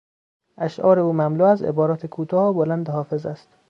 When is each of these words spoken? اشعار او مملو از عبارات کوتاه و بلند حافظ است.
اشعار 0.57 0.99
او 0.99 1.13
مملو 1.13 1.45
از 1.45 1.63
عبارات 1.63 2.05
کوتاه 2.05 2.49
و 2.49 2.53
بلند 2.53 2.89
حافظ 2.89 3.25
است. 3.25 3.47